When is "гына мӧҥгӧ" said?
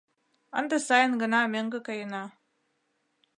1.21-1.79